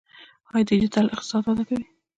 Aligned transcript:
آیا 0.53 0.67
ډیجیټل 0.69 1.05
اقتصاد 1.13 1.43
وده 1.45 1.63
کوي؟ 1.69 1.85